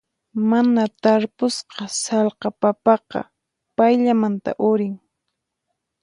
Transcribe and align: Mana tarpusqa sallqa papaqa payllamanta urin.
Mana 0.49 0.83
tarpusqa 1.03 1.83
sallqa 2.03 2.49
papaqa 2.61 3.19
payllamanta 3.77 4.51
urin. 4.71 4.95